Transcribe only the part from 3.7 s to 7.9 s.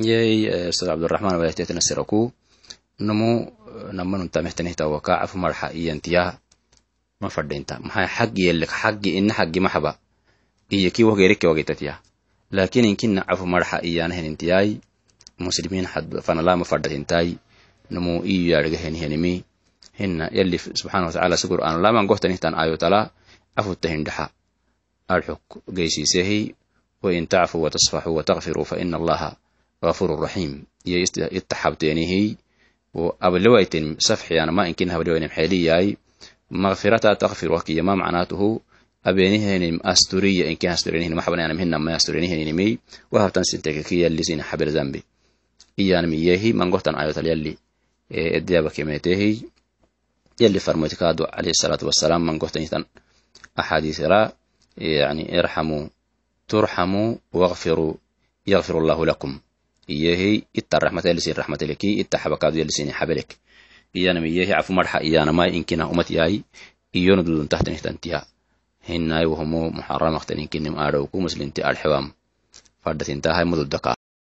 namanunta mehtanihta waka cafu marxa iyantiya ma fadhinta